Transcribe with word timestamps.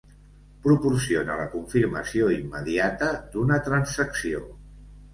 Proporciona 0.63 1.35
la 1.41 1.45
confirmació 1.53 2.33
immediata 2.39 3.13
d'una 3.37 3.63
transacció. 3.71 4.47